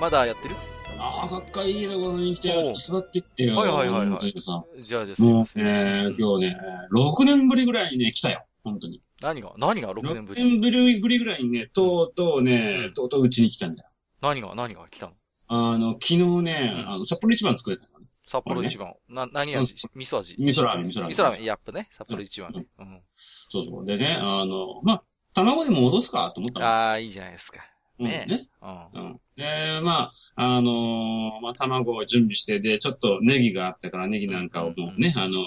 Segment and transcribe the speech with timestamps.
[0.00, 0.54] まだやってる？
[0.98, 2.62] ああ、学会のことに来てよ。
[2.62, 3.56] ちょっと座ってってよ。
[3.56, 4.64] はいはいはいはいさ。
[4.76, 6.56] じゃあじゃあすいません、ね、今日ね、
[6.94, 8.44] 6年ぶりぐらいにね、来たよ。
[8.64, 9.02] 本当に。
[9.20, 9.52] 何が？
[9.58, 10.42] 何が6 6年ぶり？
[10.42, 13.90] 年ぶりぐらいにね、とうとううねん、とうとううちに来たんだよ。
[14.22, 14.54] 何が？
[14.54, 15.12] 何が来たの？
[15.48, 18.06] あの、昨日ねう、んあの、札幌一番作ってたのね。
[18.26, 18.94] 札幌一番。
[19.08, 19.74] な、何味？
[19.74, 20.36] 味噌味？
[20.38, 21.08] 味噌ラーメン、味噌ラーメン。
[21.08, 22.66] 味噌ラーメン、やっぱね、札幌一番ね。
[22.78, 23.00] うん。
[23.48, 23.84] そうそう。
[23.84, 25.02] でね、あの、まあ、
[25.34, 26.66] 卵でも戻すかと思ったの。
[26.66, 27.60] ああ、いいじゃないですか。
[27.98, 28.48] うんねね。
[28.62, 29.02] うん。
[29.02, 29.20] うん。
[29.36, 35.42] で、まあ、あのーまあ、卵を準備して、で、ちょっとネギがあったから、ネギなんかをもうね、あのー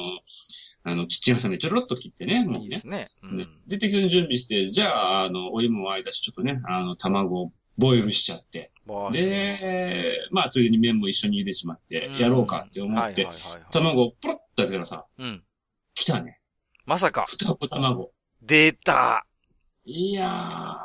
[0.84, 2.88] あの、土屋さんでちょろっと切ってね、もうねいいです。
[2.88, 3.10] ね。
[3.22, 3.48] うねん。
[3.68, 8.72] で、適当に準備して、じゃあ、あの、お湯も沸いたし、ちょっとね、あの、卵をボイルしちゃって、
[9.12, 13.28] で、まあ、ついでに麺も一緒に茹でしまって、やろうかって思って、
[13.72, 15.44] 卵をポロッと開けたらさ、うん。
[15.94, 16.40] 来たね。
[16.86, 18.12] まさか、双子卵。
[18.42, 19.26] 出た
[19.86, 20.78] いやー、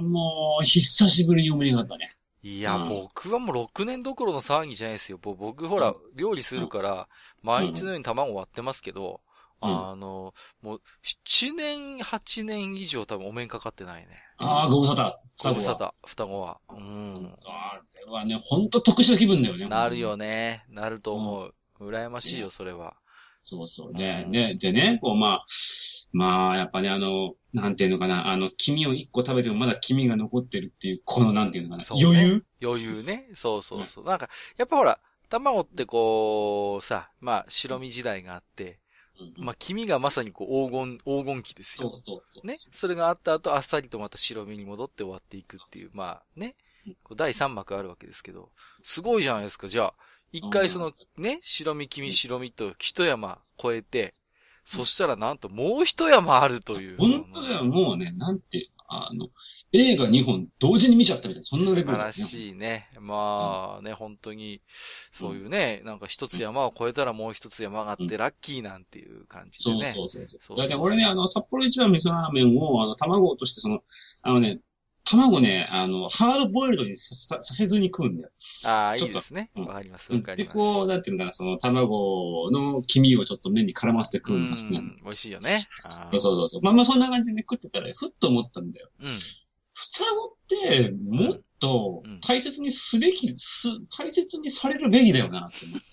[0.00, 2.16] もう、久しぶりにお目にかかったね。
[2.42, 5.18] いや、うん僕はもう6年どころの騒ぎじゃないですよ。
[5.20, 7.08] ぼ僕、ほら、料理するから、
[7.42, 9.20] 毎日のように卵割ってますけど、
[9.62, 14.18] うんあの、もう、7年、8年以上多分お面かかってないね。
[14.36, 15.14] あー、ご無沙汰。
[15.42, 15.72] ご無沙。
[15.72, 16.60] 汰、双子は。
[16.68, 17.34] うん。
[17.44, 19.64] あれはね、ほんと特殊な気分だよね。
[19.64, 20.64] なるよね。
[20.68, 21.54] なると思う。
[21.80, 22.96] 羨ましいよ、ねそれは。
[23.48, 24.24] そうそうね。
[24.26, 25.44] うんね、でね、こう、まあ、
[26.10, 32.44] まあ、やっぱね、あの、なんていうのかな、あの、黄身を一個食べてもまだ黄身が残ってるっていう、この、なんていうのかな、ね余裕？
[32.60, 33.28] 余裕ね。
[33.34, 34.04] そうそうそう。
[34.04, 34.98] なんか、やっぱほら、
[35.28, 38.80] 卵ってこう、さ、まあ、白身時代があって、
[39.20, 41.96] うんまあ、黄身がまさにこう、黄金、黄金期ですよそう。
[41.98, 42.46] そうそう。
[42.46, 42.56] ね。
[42.72, 46.56] それがあった後、あっさりとまた白身に戻って終わっていくっていう、まあね
[47.16, 48.50] 第3幕あるわけですけど、
[48.82, 49.68] すごいじゃないですか。
[49.68, 49.94] じゃあ、
[50.38, 54.14] 一回そのね、白身、黄身、白身と一山越えて、
[54.64, 56.96] そしたらなんともう一山あるという。
[56.98, 59.28] 本当だよ、もうね、なんて、あの、
[59.72, 62.88] 映画2本同時に見ちゃったみたいな、そんなレベル素晴らしいね。
[63.00, 64.60] まあね、本当に、
[65.12, 69.92] そういうね、なんか一つ山を越えたらもう一つ山があっうてラッキーなんていう感じでね。
[69.94, 70.40] そうそうそう。
[70.40, 73.80] そうだって俺ね、あの、札幌一番味噌ラーメンを、あの、卵としてその、
[74.22, 74.60] あのね、
[75.06, 78.30] 卵ね、あの、ハードボイルドにさせずに食うんだよ。
[78.64, 79.50] ああ、いちょっといですね。
[79.54, 80.12] うんわかります。
[80.12, 80.56] わかりで、ます。
[80.56, 84.80] こう、なんていうのかな、その卵の黄身をちょっと麺に絡ませて食うのが好きなの。
[84.80, 85.60] うん美味しいよね。
[85.78, 86.62] そうそうそう。
[86.62, 88.90] まあまあそんな感じで食ってたら、ふっと思ったんだよ。
[89.00, 89.08] うん。
[89.74, 95.86] 双子って、もっとうん大切にすべき、す、大切にされるべきだよな、って思って。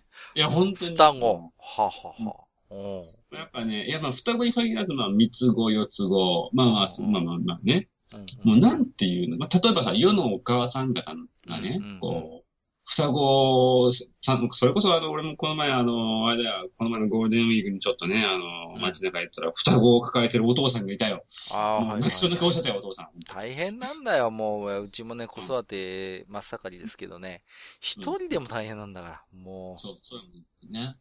[0.34, 0.90] いや、本当に。
[0.92, 1.52] 双子。
[1.58, 2.44] ははは。
[2.70, 7.88] おうやっぱね、やっぱ双子に限らず、まあ、三つ子、四つ子、まあまあ、うんまあまあまあね。
[8.44, 11.14] うんもうなんていうの、まあ、例えばさ、世のお母さん方
[11.46, 12.44] がね、うんこう、
[12.86, 13.90] 双子
[14.22, 21.24] さん、それこそあの、俺もこの前あの、あれだよ、この前のゴールデンウィークにちょっとね、あの、うん街中行ったら、双子を抱えてるお父さんがいたよ。
[21.52, 21.98] ああ、もはい。
[21.98, 23.08] う泣きそうな顔してたよ、お父さん。
[23.24, 24.82] 大変なんだよ、もう。
[24.82, 27.42] うちもね、子育て真っ盛りですけどね。
[27.80, 29.80] 一人でも大変なんだから、もう。
[29.80, 30.96] そう、そうね。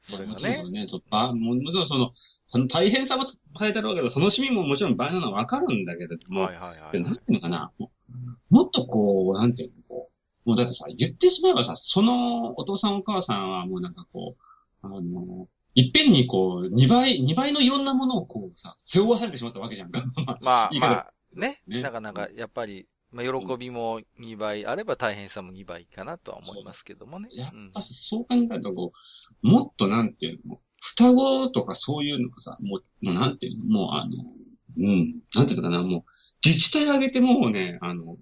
[0.00, 2.12] それがねもちろんね、ちょっとばももちろんその、
[2.46, 3.26] その大変さも
[3.58, 6.92] 変えてるわけだ楽しみももちろん倍なのはわかるんだけれども、はいはいはい。
[6.92, 7.72] でなんていうのかな、
[8.50, 10.10] もっとこう、なんていうの、こ
[10.46, 14.36] う、もうだってさ、言ってしまえばさ、そのお父さんお母さんはもうなんかこ
[14.82, 20.02] う、あの、いっぺんにこう、二倍、二倍のいろんなものをこうさ、背負わされてしまったわけじゃんか。
[20.40, 21.60] まあ いいかまあ、ね。
[21.66, 27.28] ねなかなか、やっぱり、まあ、喜びも2倍あれば大変さも2倍かなとは思いますけどもね。
[27.32, 28.92] やっうんぱしそう考えるとこ
[29.42, 34.12] う、もっとなんていうの、双子とかそういうのがさ、もう、もうなんていうの、もうあの、
[34.76, 36.02] うん、なんていうのかな、もう、
[36.44, 38.18] 自治体挙げてもうね、あの、もう、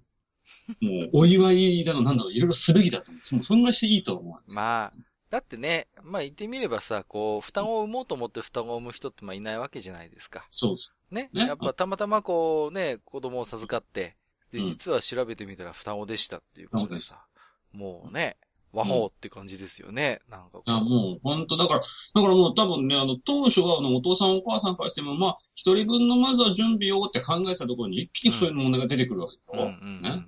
[1.12, 3.34] お祝いだの、なんだろう、いろいろすべきだと思う。
[3.34, 4.52] もうそんなしていいと思う。
[4.52, 4.92] まあ、
[5.28, 10.46] だってね、まあ言ってみればさ、こう、双子を産もうと思って双子を産む人ってまあいないわけじゃないですか。
[10.50, 11.30] そうそね？
[11.32, 11.46] ね？
[11.46, 14.16] やっぱたまたまこうね、子供を授かって、
[14.52, 17.24] で、うん実は調べてみたら双子でしたっていうことでさ、
[17.72, 18.36] もうね、
[18.72, 20.20] 和法って感じですよね。
[20.28, 20.70] なんかこう。
[20.70, 29.56] あもう、本当だから、だからもう多分ね、あの、当初はあの、お父さんお母さんからしても、まあ、一人分のまずは準備をって考えてたところに一気にそういう問題が出てくるわけでしう。
[29.56, 30.26] んうんうんね。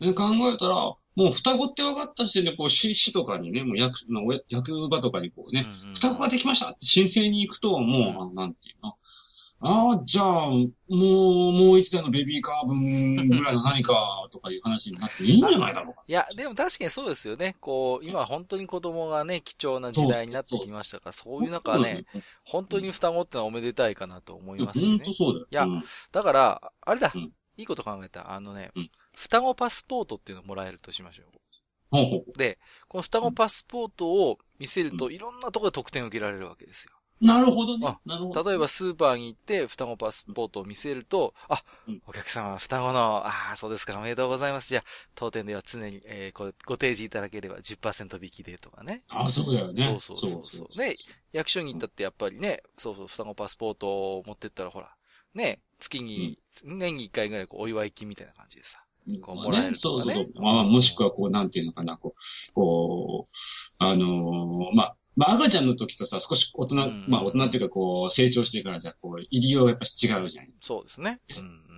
[0.00, 0.74] で考えたら、
[1.14, 3.98] もう双子って分かった時点で、こう、市、市とかにね、もう役、
[4.48, 8.96] 役場とかにこうね、うんうん双子ができましたって申請に行くと、もう、あなんていうの。
[9.64, 16.02] ああ、じゃあ、もう、もう一台のベビーカー分ぐらいの何かとかいう話になっていいんじゃないだろうか。
[16.06, 17.56] いや、でも確かにそうですよね。
[17.60, 22.04] こう、今本当に子供がね、貴重な時代になってきましたから、そういう中ね、
[22.44, 25.12] 本当に双子ってのはおめでたいかなと思いますしね本当。
[25.12, 25.46] そうだよ。
[25.50, 28.32] いやうんだから、あれだ、うんいいこと考えた。
[28.32, 31.26] あのね、うん双子パスポートっていうのをもらえるとしましょう。
[31.90, 32.58] ほうほうで、
[32.88, 36.92] この双子パスポートを見せると、いろんなところで特典を受けられるわけですよ。
[37.22, 37.98] なるほどねあ。
[38.04, 38.50] なるほど。
[38.50, 44.68] 例えばスーパーに行って双子パスポートを見せると、あうん、お客様双子の、ああ、そうですか、おめでとうございます。
[44.68, 44.84] じゃあ、
[45.14, 49.04] 当店では常に、えーごご提示いただければ10%引きでとかね。
[49.08, 49.84] あ、そうだよね。
[50.00, 50.78] そうそうそうそう。
[50.78, 50.96] ね、
[51.32, 54.94] 役所に行ったってやっぱりね、そうそう、双子パスポートを持ってったらほら、
[55.34, 58.82] ね、月に、年に1回ぐらいこうお祝い金みたいな感じでさ。
[59.20, 60.42] こうもらえるとかねそうそうそう。
[60.42, 63.34] まあ、もしくはこう、なんていうのかな、こう、こう、
[63.78, 70.48] あのーまあ、まあ、赤ちゃんの時とさ、少し大人、うんまあ、大人っていうか、こう、成長してからじゃ、こう、入りようがやっぱし違うじゃん。
[70.60, 71.20] そうですね。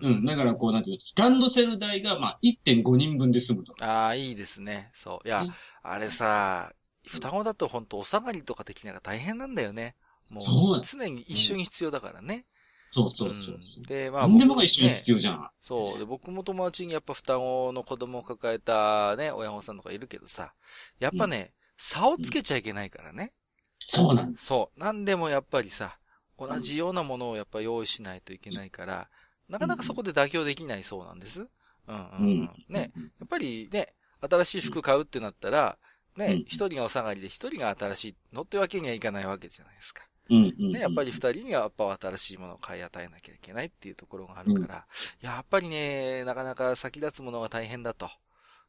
[0.02, 0.24] うん、うん。
[0.24, 3.84] だから、こう、なんていうの、ランドセル代が、まあ、1.5人分で済むとか。
[3.84, 4.90] ああ、いいですね。
[4.94, 5.28] そう。
[5.28, 5.52] いやね、
[5.82, 6.72] あれさ、
[7.06, 9.96] 双子だと本当お下がりとかできないから大変なんだよね。
[10.30, 10.40] も
[10.78, 12.46] う、常に一緒に必要だからね。
[12.90, 13.80] そうそうそうそう。
[13.80, 15.50] んで、まあ、何でもが僕一緒にね必要じゃん。
[15.60, 15.98] そう。
[15.98, 20.54] で、僕も友達にやっぱ双子の子供を抱えたね、親御さんとかいるけどさ、
[21.00, 23.32] やっぱね、差をつけちゃいけないからね。
[23.78, 24.34] そうなん。
[24.36, 24.80] そう。
[24.80, 25.98] なんでもやっぱりさ、
[26.38, 29.08] 同じようなものをやっぱ用意しないといけないから、
[29.48, 31.40] なかなかそこで妥協できないそうなんです。
[31.40, 31.48] うん
[31.88, 32.50] うん、ううんん。
[32.68, 32.92] ね。。
[33.20, 35.78] やっぱりね、新しい服買うってなったら、
[36.16, 40.04] ねうん、一人がお下がりで一人が新しいのってわけにはいかないわけじゃないですか。
[40.30, 40.72] うんうん。
[40.72, 44.86] ね、やっぱり二人にはやっぱ新しいものを買い与えなきゃいけないっていうところがあるから、
[45.20, 48.08] やっぱりね、なかなか先立つものが大変だとう。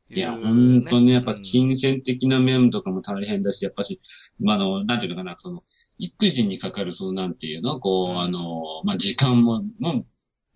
[0.10, 4.00] いや、ほんとね、やっぱうん金銭的な面とかも大変だし、やっぱし、
[4.40, 5.64] まあ、あの、なんていうのかな、その、
[5.98, 10.06] 育児にかかる、その、なんていうの、こう、うんあの、まあ、時間も、もう、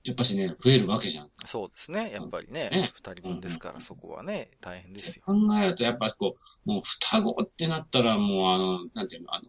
[0.04, 1.30] やっぱしね、増えるわけじゃん。
[1.46, 2.12] そうですね。
[2.12, 5.24] やっぱりねね、二人分ですから、そこはね、大変ですよ。
[5.26, 6.36] 考えると、やっぱこ
[6.66, 9.42] う、もう双子ってなったら、もうあの、なんていうの、あ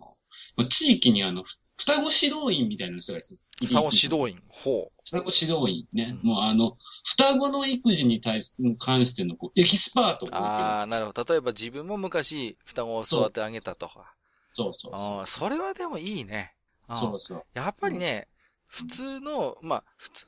[0.58, 3.38] の、地域にあの、ふ双子指導員みたいな人がいる。
[3.66, 6.14] 双子指導員、ほ双子指導員ね。
[6.22, 10.28] うんもうあの、双子の育児に対す、関しての、こう、エキスパート。
[10.30, 11.24] ああ、なるほど。
[11.24, 14.14] 例えば自分も昔、双子を育て上げたとか。
[14.52, 16.54] そうそうそああ、それはでもいいね。
[16.92, 17.44] そうそう。
[17.54, 18.28] やっぱりね、
[18.66, 20.26] 普通の、まあ、普通、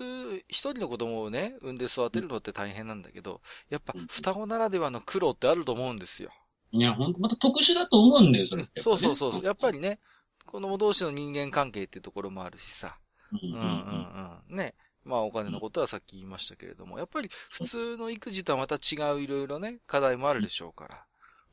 [0.48, 6.30] 一人の子供をね、産んで育てるのって大変なんだけど、やっぱうん双子ならではの苦労ってあると思うんですよ。
[6.72, 9.44] いや、ほんと、また特殊だと思うんだよ、それって、そうそうそうそう。
[9.44, 9.76] やっぱり。
[9.76, 10.00] りね、
[10.46, 12.98] 子供同士の人間関係っていうところもあるしさ。
[13.32, 14.56] うんうんんううんうん。
[14.56, 14.74] ね。
[15.04, 21.04] まあお金のことはさっき言いましたけれども、やっぱり普通の育児とはまた違ういろいろね、課題もあるでしょうから。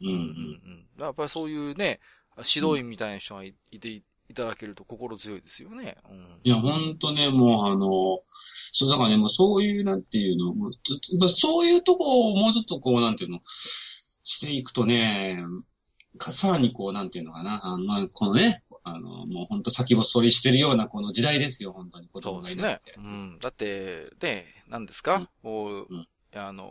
[0.01, 0.07] うん。
[0.07, 0.17] うんうん
[0.97, 1.03] うん。
[1.03, 1.99] やっぱりそういうね、
[2.37, 3.89] 指導員みたいな人がいいて
[4.29, 5.97] いただけると心強いですよね。
[6.09, 6.39] うん。
[6.43, 8.19] いや、ほんとね、もうあの、
[8.71, 13.41] そう、だからね、もうそういう、なんていうの、もうちょやっぱそういうとこをもうちょっとこう、なんていうの、
[14.23, 15.43] していくとね、
[16.17, 22.93] かさらにこう、なんていうのかな、あの、まあ、このね、あの、もう本当先細りしてるようなこの時代ですよ、本当に子供そうですねがいなくて。。
[22.97, 23.39] うん。
[23.39, 26.63] だって、ね、何ですか、こう、うんあの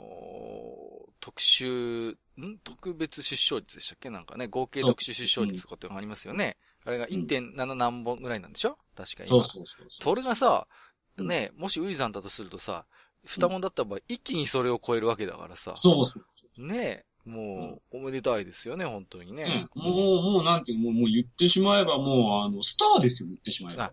[1.08, 2.58] ー、特殊、ん？
[2.62, 4.08] 特別出生率でしたっけ？
[4.08, 6.56] なんかね、合計特殊出生率とかってありますよね。
[6.84, 8.78] あれがうん1.7何本ぐらいなんでしょ？
[8.96, 9.28] 確かに。
[9.28, 10.68] そうそうそうそれがさ、
[11.16, 12.86] うんね、もしウイザンだとするとさ、
[13.24, 15.72] 双子だった場合、一気にそれを超えるわけだからさ。
[15.74, 16.12] そうそ
[16.56, 16.64] う。
[16.64, 19.44] ねもう、おめでたいですよね、本当にね。
[19.44, 23.92] ね、もう、もうなんていう、もう、もう言ってしまえばもう、あの、スターですよ、言ってしまえば。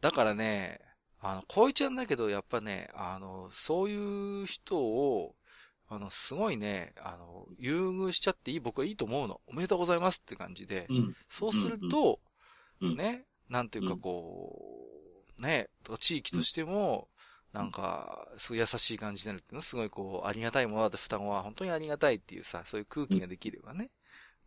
[0.00, 0.80] だからね、
[1.20, 5.36] あの、こういちゃんだけど、やっぱね、あの、そういう人を、
[5.88, 9.40] あの、すごいね、あの、優遇しちゃっていい、僕はいいと思うの。
[9.46, 10.86] おめでとうございますって感じで。
[10.90, 11.16] うん。
[11.28, 12.20] そうすると、
[12.80, 14.58] ね、なんていうかこ
[15.38, 15.68] う、ね、
[16.00, 17.08] 地域としても、
[17.52, 23.90] なんか、すごい優しい感じになるっていうのは、すごいこう、ありがたいものだって双子は本当にありがたいっていうさ、そういう空気ができればね。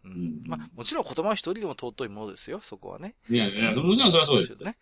[0.03, 0.11] うん。
[0.11, 3.15] うんまあ、もちろん子供は一人でも尊いものですよ、そこはね。
[3.29, 4.57] いやいや、もちろんそれはそうですよ。
[4.57, 4.77] ね。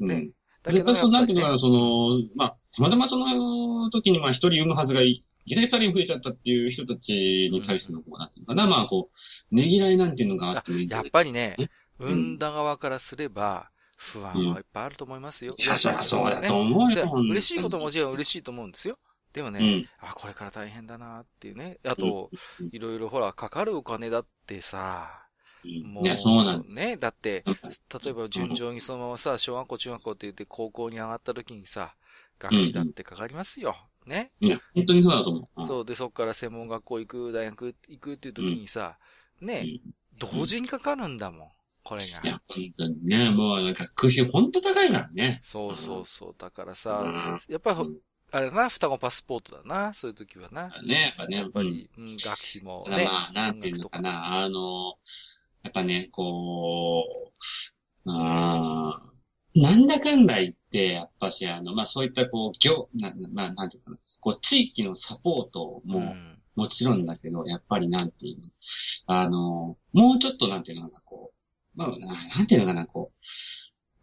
[0.00, 0.08] うん。
[0.08, 0.28] ね
[0.62, 9.10] だやっぱりその、なんていうのかその、まあ、たまたまその時に、まあ、一人産むはずがい、いきなり二人増えちゃったっていう人たちに対しての、こう、なんていうのかな、まあ、こ
[9.50, 15.54] う、ねぎらいなんていうのがあってもいいやっぱりねえ、産んだ側からすれば、不安はいっぱいあると思いますよ。
[15.58, 18.98] いや、そりゃそうだねと思うでよ、ほんとに嬉しいことももちろん嬉しいと思うんですよ。
[19.32, 19.88] でもね、うん。
[20.00, 21.78] あ、これから大変だなっていうね。
[21.84, 25.26] あと、うんいろいろほら、かかるお金だってさ、
[25.82, 26.74] もう、うんいや、そうなんだ。
[26.74, 27.54] ね、だって、うん
[28.02, 31.94] 例えば順調にそのままさ、小学校、中学校って言って高校に上がった時にさ、
[32.38, 33.76] 学費だってかかりますよ。
[34.06, 34.30] ね。
[34.40, 35.66] いや、本当にそうだと思う。
[35.66, 35.84] そう。
[35.84, 38.98] で、そっから専門学校行く、大学行くっていう時にさ、
[39.40, 39.66] ね、
[40.18, 41.50] 同時にかかるんだもん。
[41.88, 42.20] これが。
[42.22, 45.40] いや、本当にね、もう学費本当高いからね。
[45.42, 46.34] そうそうそう。
[46.36, 47.98] だからさ、やっぱり、
[48.30, 50.68] あれだな、双子パスポートだな、そういう時はな。
[50.82, 53.04] ね、やっぱね、やっぱり、うん、学費もね。
[53.06, 54.96] まあ、なんていうのかな、あの、
[55.62, 57.32] やっぱね、こ
[58.04, 59.00] う、あ
[59.54, 66.14] なんだかんだ言って、やっぱし、あの、まあ、そういったこう、業、な、な、なんていうかな、こう、地域のサポートも、
[66.54, 68.50] もちろんだけど、やっぱりなんていうの、
[69.06, 71.37] あの、もうちょっとなんていうのかな、こう、
[71.78, 73.12] まあ、なんていうのかな、こ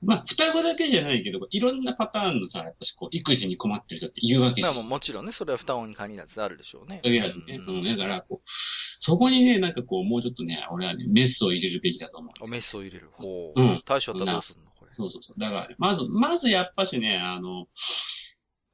[0.01, 4.75] う、まあ、双子だけじゃないけど、いろんなパターンのさ、やっぱしこう、育児に困ってる人っているわけじゃん。
[4.75, 7.01] まあ、もちろんね、それは双子に限らずあるでしょうね。
[7.03, 7.59] 限らずね。
[7.67, 12.47] うん、だから、こう、そこにね、なんかこう、もうちょっとね、俺はね、メスを入れるべきだと思う。
[12.47, 13.09] メスを入れる。
[13.13, 13.61] ほう。
[13.61, 13.81] うん。
[13.83, 14.93] 対象だったらどうするのこれ？
[14.93, 15.39] そうそうそう。
[15.39, 17.67] だから、ね、まず、まずやっぱしね、あの、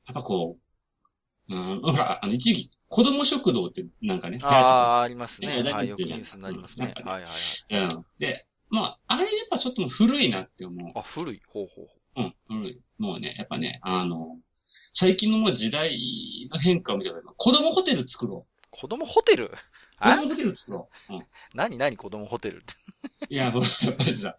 [0.06, 0.58] やっぱこ
[1.50, 5.48] う、うん、なんか、あの、一時期、子供食堂ってなんかね、ああ、ありますね。
[5.48, 6.94] はい、よくニュースになりますね。
[6.96, 7.84] はいはいはい。
[7.84, 8.06] うん。
[8.20, 10.92] で、まあ、あれやっぱちょっと古いなって思う。
[10.96, 11.42] あ、古い。
[11.48, 12.22] ほうほう。
[12.22, 12.82] うん、古い。
[12.98, 14.38] もうね、やっぱね、あの、
[14.94, 16.00] 最近のもう時代
[16.52, 18.68] の変化を見てば、子供ホテル作ろう。
[18.70, 19.52] 子供ホテル？
[20.00, 21.14] 子供ホテル作ろう。
[21.16, 21.26] うん。
[21.54, 22.58] 何何子供ホテル？
[22.58, 22.74] って。
[23.30, 24.38] いや、もうやっぱりさ、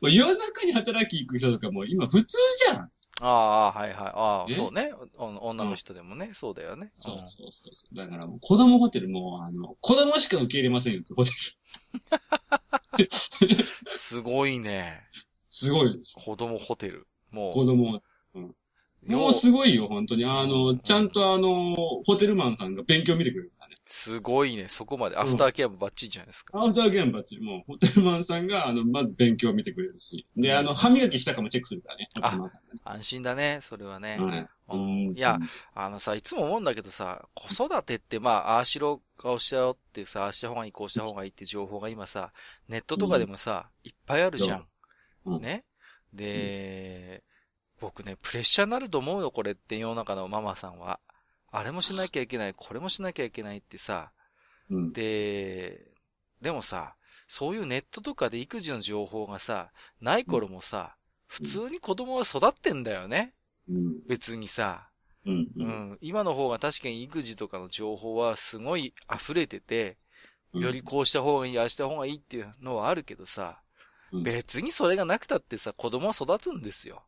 [0.00, 2.90] もう夜中に働き行く人とかもう今普通じゃん。
[3.20, 3.98] ああ、はいはい。
[3.98, 4.92] ああ、そうね。
[5.18, 6.90] 女の人でもね、そうだよね。
[6.94, 11.36] そうそうそうだからもう子供ホテルも、あの、子供しか受け入れませんよってホテル。
[13.86, 15.02] すごいね。
[15.48, 16.00] すごい。
[16.14, 17.06] 子供ホテル。
[17.30, 17.54] もう。
[17.54, 18.02] 子供、
[18.34, 18.54] うん。
[19.06, 20.24] もうすごいよ、本当に。
[20.24, 21.74] あの、ちゃんとあの、
[22.04, 23.52] ホテルマンさんが勉強見てくれる。
[23.86, 24.68] すごいね。
[24.68, 25.16] そこまで。
[25.16, 26.58] アフターケアもバッチリじゃないですか。
[26.58, 27.42] アフターケアもバッチリ。
[27.42, 30.26] もう、ホテルマンさんが、あの、まず勉強見てくれるし。
[30.36, 32.08] で、あの、歯磨きしたかもチェックするからね。
[32.14, 32.80] ホテルマンさんね。
[32.84, 34.18] 安心だね、それはね。
[34.18, 34.48] はい。
[35.14, 35.38] いや、
[35.74, 42.32] あのさ、いつも思うんだけどさ、子育てって、まあ、ああしろ、こうしたよってさ、ああした方がいい、こうした方がいいって情報が今さ、
[42.68, 44.56] ネットとかでもさ、いっぱいあるじゃ
[45.26, 45.40] ん。
[45.40, 45.64] ね。
[46.14, 47.22] で、
[47.80, 51.00] 僕ね、プレッシャーになると思うよ、これって世の中のママさんは。
[51.56, 54.10] あれもしなきゃいけない、これもしなきゃいけないってさ。
[54.70, 55.86] うん、で、
[56.40, 56.96] でもさ、
[57.28, 59.70] そういうネットとかで育児の情報がさ、
[60.00, 60.96] ない頃もさ、
[61.28, 63.34] 普通に子供は育ってんだよね。
[63.68, 64.88] うん、別にさ、
[65.24, 69.96] うん、うん、今の方が確かに育児とかの情報はすごい溢れてて、
[70.54, 73.60] よりこうした方がいい、ああした方がいいっていうのはあるけどさ、
[74.24, 77.04] 別にそれがなくたってさ、子供は育つんですよ。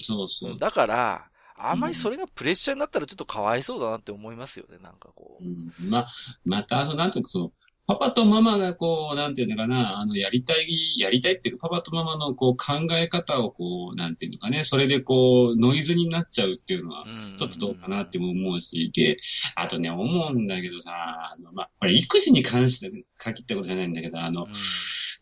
[0.00, 0.58] そうそう。
[0.58, 5.44] だから、あんまりそれがプレッシャーになったらちょっとかわいそうだなって思いますよね、なんかこう。
[5.44, 6.06] うん、ま、
[6.44, 7.52] また、なんていうかその、
[7.88, 10.66] パパとママがこう、なんていうのかな、あの、やりたい、
[10.98, 17.06] やりたいっていうか、パパとママのこう、考え方をこう、なんていうのかね、それでこう、ノイズになっちゃうっていうのは、
[17.38, 19.16] ちょっとどうかなっても思うし、で、
[19.54, 24.52] あとね、思うんだけどさ、あの、まこれ育児に関して限ったことじゃないんだけど、あの、うん。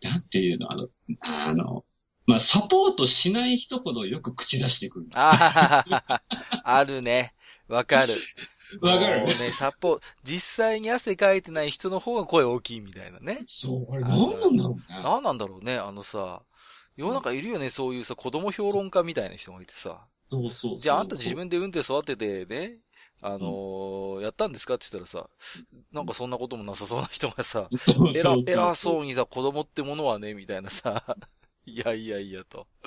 [0.02, 0.88] なんていうの、あの、
[1.20, 1.84] あの、
[2.26, 5.06] まあ、サポートしない人ほどよく口出してくる。
[5.14, 6.22] ああ、
[6.64, 7.34] あるね。
[7.68, 8.14] わかる。
[8.80, 13.44] わかるね、サポ、実際に汗かいてない人の方が声大きいみたいなね。
[13.46, 14.82] そう、あれ何なんだろうね。
[14.88, 16.42] 何なんだろうね、あのさ、
[16.96, 20.06] 世の中いるよね、そういうさ、子供評論家みたいな人がいてさ。
[20.28, 22.78] そうそうじゃああんた自分で運転育ててね、
[23.22, 25.30] あのーうん、やったんですかって言ったらさ、
[25.92, 27.68] なんかそんなこともなさそうな人がさ、
[28.12, 31.16] 偉、偉そうにさ、子供ってものはね、みたいなさ、
[31.68, 32.66] いやいやいやと。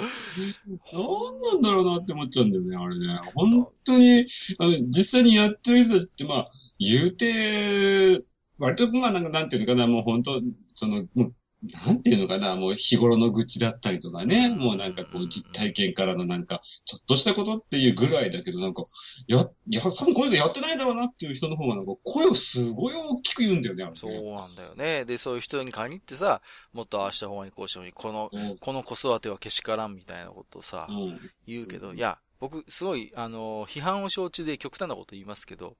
[0.94, 3.20] 何なんだろうなって思っちゃうんだよね、あれね。
[3.36, 4.26] 本当に、
[4.58, 8.24] あの、実際にやってる人たちって、まあ、言うて、
[8.58, 10.42] 割と、まあ、なんか、なんていうのかな、もう本当、
[10.76, 18.86] その、もうなんていうのかな、もう日頃の愚痴だったりとかね、もうなんかこう実体験からのなんか、ちょっとしたことっていうぐらいだけど、なんか、
[19.28, 23.92] や、いや、多分こういうのやってないだろうなっていう人の方がなんか声をすごい大きく言うんだよね、ね。
[23.94, 25.04] そうなんだよね。
[25.04, 35.76] で、そういう人に限ってさ、もっとああした方がいい、こうした方がいい、この、うん、この子育てはけしからんみたいなことをさ、うん、言うけど、いや、僕、すごい、あの、批判を承知で極端なこと言いますけど、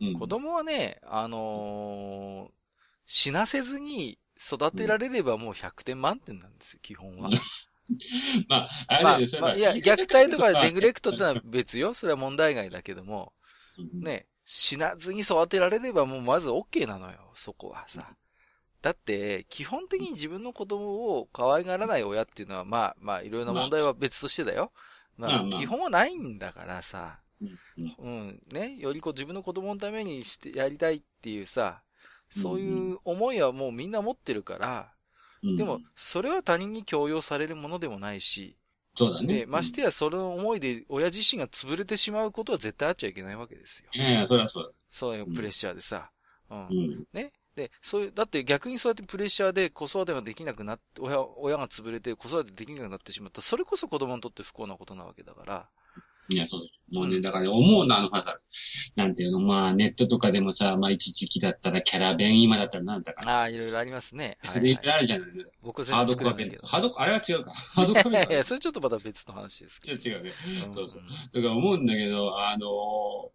[0.00, 2.50] うん、子供はね、あのー、
[3.06, 4.18] 死なせずに
[4.50, 7.30] 育てられればもう100点満点なんですよ、基本は。
[8.48, 11.94] まあ、あれですよ、まあ、いや、虐待とかネグレクトってのは別よ。
[11.94, 13.32] それは問題外だけども、
[13.92, 18.14] ね、死なずに育てられればもうまず OK なのよ、そこはさ。
[18.80, 24.72] だって、基本的に自分の子供を可愛がらない親っていうのは、まあ、まあ、いろいろな問題は別としてだよ。
[25.16, 27.20] まあ、基本はないんだからさ。
[27.98, 31.82] うん、ね、よりこう自分の子供のためにしてやりたいっていうさ、
[32.32, 34.92] そういう思いはもうみんな持ってるから、
[35.42, 38.56] でも、それは他人に強要されるものでもないし、
[38.94, 39.40] そうだね。
[39.40, 43.90] で、ましてやその思いで親自身が潰れてしまうことは絶対あっちゃいけないわけですよ。
[43.94, 44.70] ええそそうだ。
[44.90, 46.10] そういうプレッシャーでさ。
[46.50, 46.68] うん。
[46.68, 47.04] うん。
[47.12, 47.32] ね。
[47.54, 53.40] で、そういう、だって逆にそうやってプレッシャーで子育てができなくなって、親、親が潰れて子育てできなくなってしまった。
[53.40, 55.68] それこそ子供にとって不幸なことなわけだから。
[56.28, 56.60] いや、そう
[56.94, 58.38] もうね、だから思うの、あの、ほら、
[58.96, 63.38] なんていうの、まあ、ネットとかでもさ、まあ、一時期だったらキャラ弁、今だったらなんだかな。
[63.38, 64.36] ああ、いろいろありますね。
[64.42, 64.86] はい、いろいはい。
[64.86, 65.28] ろあるじゃない。
[65.62, 66.34] 僕はハードコア。
[66.34, 67.52] 弁ハード、あれは違うか。
[67.74, 70.32] ハードコア弁いやいや、それちょっとまた別の話ですけちょっと違うね。
[70.64, 70.68] ど。
[70.68, 71.02] んそうそう。
[71.32, 73.30] だから思うんだけど、あのー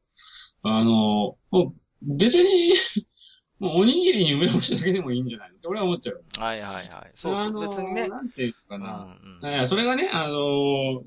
[0.70, 1.74] あのーもう
[2.16, 2.74] 別に、
[3.60, 5.56] もうおにぎりに梅干しだけでもいいんじゃないの？
[5.58, 6.24] って俺は思っちゃう。
[6.38, 7.12] はいはいはい。
[7.16, 8.08] そうそう、あのー別にね。
[8.08, 9.18] なんていうかうんな。
[9.42, 11.02] うんいやそれがね、あのー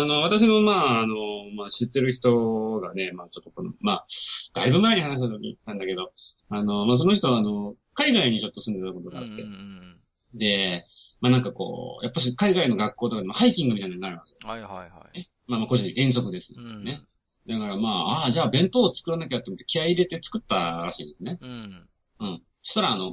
[0.00, 1.16] あの、私の、まあ、あの、
[1.56, 4.06] まあ、知ってる人がね、まあ、ちょっとこの、まあ、
[4.54, 6.12] だいぶ前に話した時に言ってたんだけど、
[6.48, 9.44] あの、まあ、その人は、あの、海外にちょっと住んでたことがあって、
[10.34, 10.84] で、
[11.20, 14.46] まあ、なんかこう、やっぱし海外の学校とかでもハイキングみたいになるわけ。
[14.46, 15.30] はいはいはい。
[15.46, 16.54] まあ、まあ、個人遠足です。
[16.56, 16.84] うん。
[16.84, 17.02] ね。
[17.48, 21.38] だからまあ、ああ、じゃあ弁当を作らなきゃって思って気合い入れて作ったらしいんですね。
[21.40, 21.88] うん。
[22.20, 22.42] うん。
[22.62, 23.12] そしたら、あの、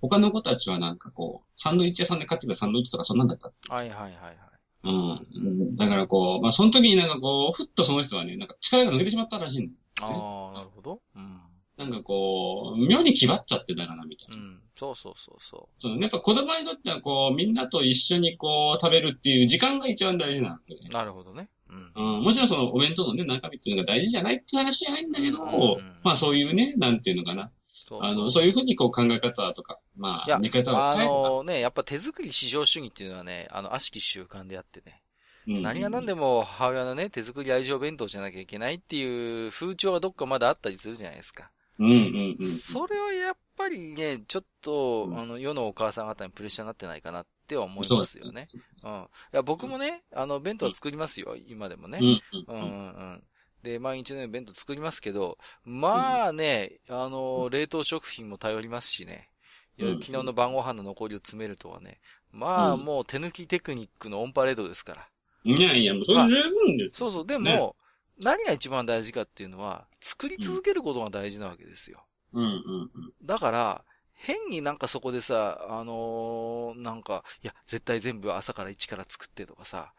[0.00, 3.52] 他の子たちはなんかこう、サンドイッチ屋さんで買ってたサンドイッチとかそんなんだった。
[3.68, 4.36] はいはいはいはい。
[4.84, 5.76] うん。
[5.76, 9.68] だからこう、まあ、その時になんかこう、ふっとその人はね、なんか力が抜けてしまったらしいの。
[10.00, 11.00] ああ、なるほど。
[11.16, 11.40] うん。
[11.76, 14.36] なんかこう、妙に気張っちゃってたかな、みたいうな。
[14.36, 14.60] ん。
[14.76, 20.92] そうそうそうそそのやっぱ子供にとってはこう、みんなと一緒にこう、食べるっていう時間が一番大事なんで、ねう。。
[20.92, 21.48] なるほどね。
[21.96, 22.18] うん。
[22.18, 27.50] うん、もちろんそのお弁当のね、中身っていうのが大事じゃないって話じゃないんだけど、うんうんうんまあそういうね、なんていうのかな。
[27.86, 35.00] そうあの、そういうふうにこう考え方とか、まあ、見方をあ変えるかのね、やっぱ手作り至上主義っていうのはね、あの、悪しき習慣であってね。
[35.46, 41.50] うん何が何でも母親のね、手作り愛情弁当じゃなきゃいけないっていう風潮がどっかまだあったりするじゃないですか。
[41.78, 42.46] うんうんうん。
[42.46, 48.46] それはやっぱりね、ちょっと、うんあの、世のお母さん方にプレッシャーになってないかなっては思いますよね。。
[48.84, 48.90] うん。
[48.92, 51.98] いや、僕もね、あの、弁当は作りますよ、今でもね。
[52.00, 52.64] うんううんんうん。
[52.64, 53.22] うんうん。
[53.64, 59.30] で、毎日のように弁当作りますけど、まあね、あの、冷凍食品も頼りますしね。
[59.78, 62.00] うん昨日の晩ご飯の残りを詰めるとはね。
[62.32, 65.08] まあ、うんもう手抜きテクニックのオンパレードですから。
[65.44, 66.96] いやいや、もうそれ十分です。
[66.96, 67.26] そうそう。
[67.26, 67.74] でも、ね
[68.20, 72.04] 何が一番大事かっていうのは、作り続けることが大事なわけですよ。
[72.32, 73.12] うんうんうん。
[73.22, 73.84] だから、
[74.14, 79.92] 変になんかそこでさ、あのーなんか、いや、絶対全部朝から一から作ってとかさ、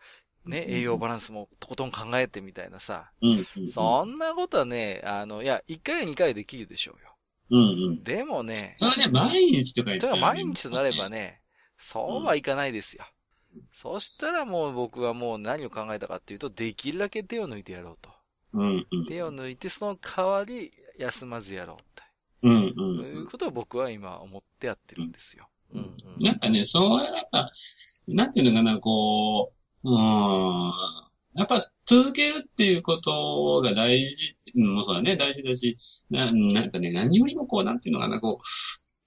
[0.46, 3.70] ね、うん栄養バランスもとことん考えてみたいなさ、うんうん。
[3.70, 7.16] そんなことはね、あの、いや、一回や二回できるでしょうよ。
[7.52, 8.04] うんうん。
[8.04, 11.10] でもね、それはね、毎日とか言ってとか毎日となれば。
[11.10, 11.42] ね、
[11.78, 13.06] そうはいかないですよ。
[13.72, 18.10] そしたらもう僕はもう何を考えたかっていうと、できるだけ手を抜いてやろうと。
[18.54, 19.06] うんうん。
[19.06, 21.96] 手を抜いて、その代わり休まずやろうと。
[22.44, 25.48] うんうそんういうことを僕は今思ってやってるんですよ。
[25.74, 25.84] うんう
[26.22, 27.52] んなんかね、そうやっぱ、
[28.08, 30.74] なんていうのかな、こう、うーん、
[31.36, 35.78] やっぱ続けるっていうことが大事、うん、もうそうだね、大事だし、
[36.10, 38.46] ななんかね、何よりもこう、なんていうのかな、こう、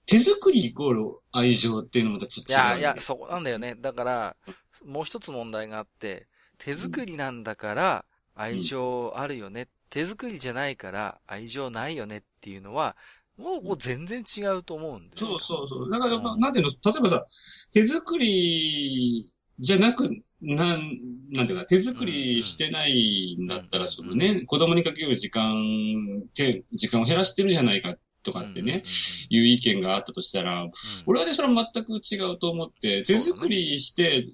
[0.07, 3.75] 手作りイコール愛情っていうのもまたちょっいと違う、やいや、そこなんだよね。
[3.75, 4.37] だから、
[4.85, 6.27] もう一つ問題があって、
[6.59, 9.69] 手作りなんだから愛情あるよね。
[9.91, 12.97] 手作りじゃないから愛情ないよねっていうのは、
[13.37, 15.29] もうもう全然違うと思うんですよ。
[15.29, 15.91] そうそうそう。
[15.91, 17.25] だから、うんなんていうの、例えばさ、
[17.73, 20.09] 手作りじゃなく、
[20.41, 20.99] なん、
[21.33, 23.91] なんていうか、手作りしてないんだったら、うん。
[23.91, 28.83] そのね、子供にかける時間、手、時間を減らしてるじゃないかとかってね、
[29.31, 30.69] いう意見があったとしたら、
[31.07, 34.27] 俺はね、それは全く違うと思って、手作りして、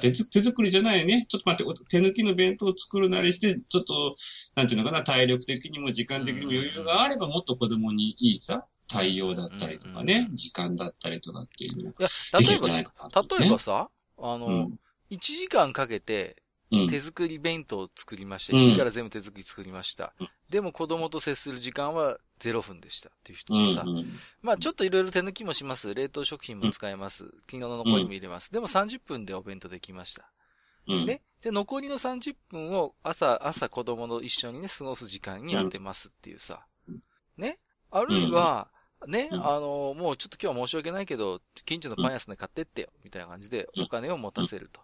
[0.00, 1.26] 手つ手作りじゃないね。
[1.28, 4.14] ちょっと待って、手抜きの弁当を作るなりして、ちょっと、
[4.56, 12.86] なんていうのかな、体力的にも時間的にも余裕があれば、もっと子供にいいさ、対応だったりとかね、時間だったりとかっていうのいや、でき例えば、ね。
[13.38, 13.88] 例えばさ、
[14.18, 14.78] あの、うん
[15.10, 16.42] 1時間かけて
[16.72, 18.56] うん手作り弁当を作りました。
[18.56, 20.28] うん一から全部手作り作りましたうん。
[20.50, 23.84] でも子供と接する時間は0分でしたっていう人うんとさ、
[24.42, 25.94] まあちょっといろいろ手抜きもします。
[25.94, 27.24] 冷凍食品も使えます。
[27.24, 28.52] 昨日の残りも入れます。
[28.52, 30.30] でも30分でお弁当できました。
[30.88, 31.06] うん。
[31.06, 31.22] ね。
[31.42, 36.66] で、残りの30分を朝、朝子供と一緒にね、過ごす時間に当てますっていうさ。
[37.36, 37.58] ね。
[37.90, 38.68] あるいは、
[39.06, 44.80] ね、うんあの、もうちょっと今日は申し訳ないけど、近所のパン屋さんで買ってってよ、みたいな感じでお金を持たせると。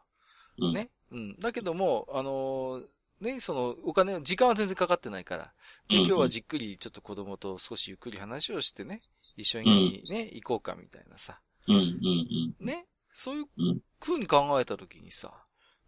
[0.59, 0.73] うん。
[0.75, 0.91] ね。
[1.11, 1.37] うん。
[1.39, 2.83] だけども、あの
[3.21, 5.53] ね、その、お金、時間は全然かかってないから。
[5.89, 9.03] でうん今日はじっくりちょっと子供と少しゆっくり話をしてね、
[9.37, 11.41] 一緒にね、行こうかみたいなさ。
[11.69, 11.77] うん。
[11.77, 12.55] うん。
[12.61, 12.87] ね。
[13.15, 15.33] そういううん風に考えたときにさ、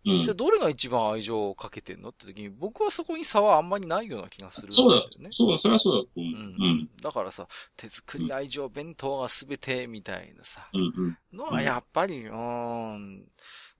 [0.07, 0.23] うん。
[0.23, 5.29] じゃあどれが一番愛情をかけてんのって時に、僕はそこに差はあんまりないような気がするそうだんよね。
[5.33, 5.99] そうだ、それはそうだ。
[6.01, 6.11] う。
[6.17, 6.91] うんん。
[7.03, 10.81] だからさ、手作り愛情弁当が全てみたいなさ、うん。
[10.97, 11.37] うん。
[11.37, 13.27] のはやっぱり、うーん、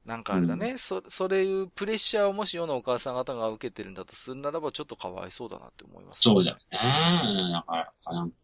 [0.05, 6.63] なんかあれだね、そ、それいうプレッシャーをもし世のお母さん方が受けてるんだとするならば、ちょっとかわいそうだなって思います、そうだよね。
[6.73, 8.37] だから、なんか、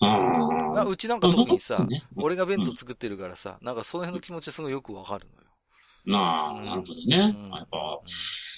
[0.00, 0.84] ああ。
[0.84, 5.44] うちなんか特にさ、ね俺が弁当作ってるからさ、なんかその辺の気持ちはすごいよくわかるのよ。
[6.06, 7.34] なあ、なるほどね。
[7.36, 8.00] うんやっぱ、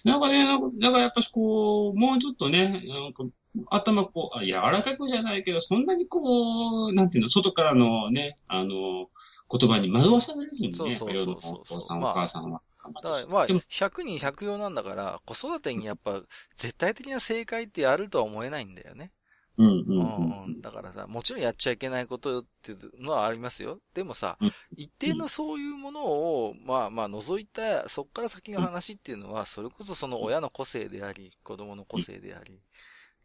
[0.05, 3.25] なんかね、なんかだからやっぱしこう、もうちょっとね、なんか
[3.71, 9.09] 頭こう、あ柔らかくじゃないけど、そんなにこう、なんていうの、外からのね、あの、
[9.51, 12.61] 言葉に惑わされずにね、そうそうそうそう世のお父さん、まあお母さんは
[13.03, 16.23] だからまあ、ってでも、100人100用なんだから、子育てにやっぱ、
[16.57, 19.11] 絶対的な正解ってあるとは思えないんだよね。
[19.59, 20.61] うんううんんううんん。
[20.61, 23.81] だからさ、もちろんやっちゃいけないことっていうのはありますよ。
[23.95, 32.61] でもさうん、一定のそういうものを、まあまあ除いた、そっから先の話っていうのは、それこそその親の個性であり、子供の個性であり、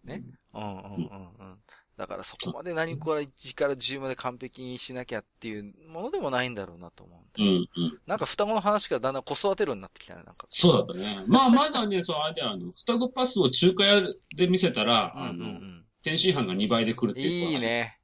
[0.06, 0.24] ね。
[0.54, 1.64] うんうんうんうん。
[2.02, 7.42] だからそこまで何から1から10まで完璧にしなきゃっていうものでもないんだろうなと思う。
[7.44, 8.00] うんうん。
[8.08, 10.48] なんか双子の話からだんだん子育て論になってきたね、なんか。
[10.50, 11.24] そうだったね。
[11.28, 14.02] まあ、まずはね、そう、あれで、あの、双子パスを中華屋
[14.36, 15.86] で見せたら、うんうんうあの、ん。
[16.02, 17.28] 天津飯が2倍で来るっていう。
[17.52, 17.60] いい。
[17.60, 18.00] ね。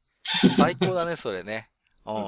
[0.56, 1.72] 最高だね、それね。
[2.06, 2.24] うんうんう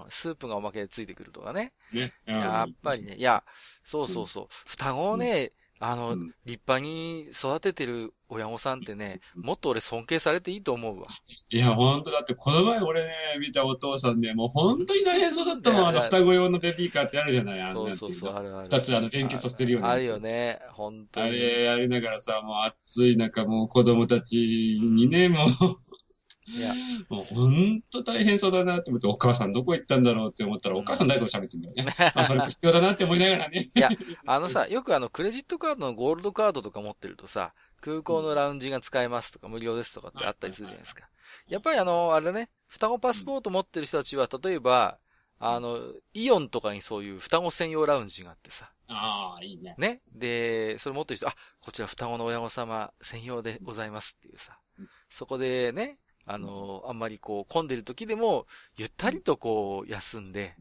[0.00, 0.04] ん。
[0.08, 1.74] スープがおまけでついてくるとかね。
[1.92, 2.14] ね。
[2.24, 3.16] やっぱりね。
[3.16, 3.44] いや、
[3.84, 4.46] そうそうそう。
[4.66, 5.52] 双子をね、
[5.82, 6.34] あの、うん。
[6.44, 11.06] 立派に育ててる親御さんってね、もっと俺尊敬されていいと思うわ。
[11.48, 18.66] いや、ほんと、だってこの前俺ね、見たお父さんね、もう本当に大変そうだったもん、あの双子用のベビーカーってあるじゃない、あのそうそうそう、あるある。
[18.66, 21.26] 二つあの連結させてるようなあるよね、本当に。
[21.28, 25.48] あれやりながらさ、もう暑い中、もう子供たちにね、もう、
[26.56, 26.74] いや、
[27.08, 31.86] もう本当大変そうだなって思って、お母さんどこ行ったんだろうって思ったら、お母さん誰かと喋ってんだよね。
[32.14, 33.70] あ、それ必要だなって思いながらね。
[34.26, 41.08] あのさ、よくあの、クレジットカードのゴールドカードとか持ってるとさ、空港のラウンジが使えますとか、無料ですとかってあったりするじゃないですか。
[41.48, 44.98] やっぱりあの、あれだね、双子パスポート持ってる人たちは、例えば、
[45.38, 45.80] あの、
[46.12, 49.74] イオンとかにそういう双子専用ラウンジがあってさ、ああ、いいね。
[49.78, 50.02] ね。
[50.12, 55.98] で、それ持ってる人、あ、こちら双子の親御様専用でございますっていうさうん、そこでね、
[56.32, 60.54] あの、あんまりこう、混んでる時でも、ゆったりとこう、休んで、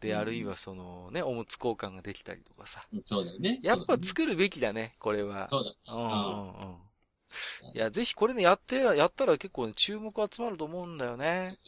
[0.00, 3.60] で、うんあるいはそのね、おむつ交換ができたりとかさ、そうだよね。
[3.62, 5.48] やっぱ作るべきだね、これは。
[5.48, 5.76] そうだね。
[5.88, 6.88] うんうんうん。
[7.74, 11.58] いや、ぜひこれね、やって、やったら結構ね、注目集まると思うんだよね。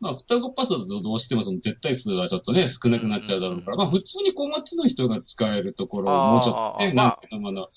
[0.00, 7.68] まあ、双子パスだとどうしてもその絶対数はちょっとね、少なくなっちゃうだろうから、うんまあ普通に小町の人が使えるところをもうちょっとね、なんていうのもの、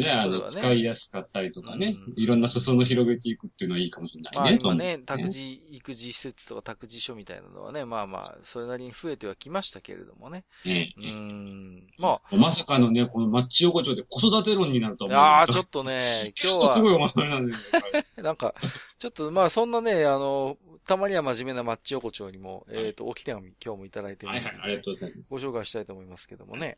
[0.00, 4.58] ね、あの、使いやすかったりとかねうん、いろんな裾野広げていくっていうのはいいかもしれまあないね。
[4.62, 10.44] 今ね、と思う託児、育児施設とか託児所みたいなのはね、まあまあ、それなりに増えてはきましたけれどもね。
[10.64, 11.86] ねうーん。
[11.98, 15.18] ままさかのね、このマッチ横丁で子育て論になるとあ、思う。
[15.18, 15.98] ああ、ちょっとね、
[16.34, 17.58] 今日ちょっとすごいは、お前なんだよ
[17.92, 18.06] ね。
[18.22, 18.54] なんか、
[18.98, 24.56] ちょっとまあそんなね、あの、たまには真面目なマッチ横丁にも、えっと、置き手紙今日もいただいてますので。
[24.56, 25.22] はいはい、ありがとうございます。
[25.28, 26.76] ご紹介したいと思いますけどもね。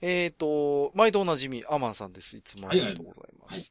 [0.00, 2.36] えっ、と、毎度おなじみ、アマンさんです。
[2.36, 3.54] いつもありがとうございます。
[3.54, 3.64] はい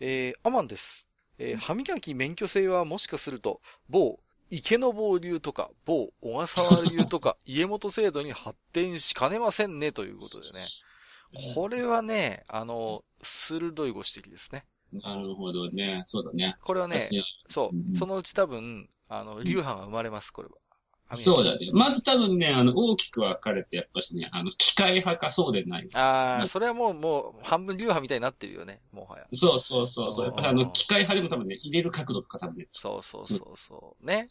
[0.00, 1.06] えー、アマンです。
[1.38, 4.18] えー歯磨き免許制はもしかすると、某、
[4.50, 11.54] 池の坊流とか、某、小笠原流とか、 家元制度に発展しかねませんね、ということでね。
[11.54, 14.64] これはね、あの、鋭いご指摘ですね。
[14.92, 16.02] なるほどね。
[16.06, 16.56] そうだね。
[16.62, 20.54] これはね、私そうう、んそのうち多分、あの、流派が生まれます、これは。
[21.16, 21.70] そうだね。
[21.72, 25.88] まず多分ね、あの、大きく分かれて、やっぱしね、あの、機械派かそうでない。
[25.94, 29.26] ああ、うんそれはもう、もう、半分流派みたいになってるよね、もはや。
[29.32, 30.26] そうそうそうそう。
[30.26, 32.68] やっぱりあの、機械派でも多分ね、入れる角度とか多分ね。
[32.72, 34.06] そうそうそうそう。
[34.06, 34.28] ね。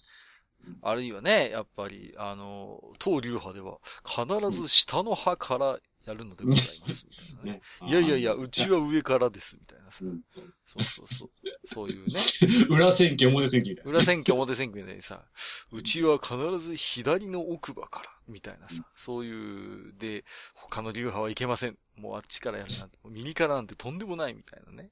[0.82, 7.52] あるいはね、やっぱり、あの、当流派では、必ず下の歯からやるのでございます、みたいなね。
[7.52, 10.08] ねいやいやいや、うちは上からです、みたいなさう。
[10.08, 10.22] ん
[10.66, 11.30] そうそうそう。
[11.66, 12.14] そういうね。
[12.70, 13.92] 裏選挙、表選挙みたいな。
[13.92, 15.26] 裏選挙、表選挙みたいにさ、
[15.72, 21.78] うちは必ず左の奥歯から、みたいなさ、そういう、で、他の流派はいけません。
[21.98, 24.92] もうあっちからやるなんて、右からなんてとんでもないみたいなね。